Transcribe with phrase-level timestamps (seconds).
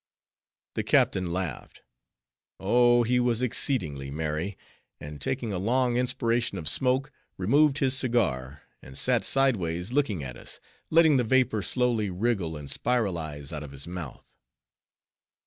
[0.73, 1.83] The captain laughed.
[2.59, 3.03] Oh!
[3.03, 4.57] he was exceedingly merry;
[4.99, 10.37] and taking a long inspiration of smoke, removed his cigar, and sat sideways looking at
[10.37, 10.59] us,
[10.89, 14.33] letting the vapor slowly wriggle and spiralize out of his mouth.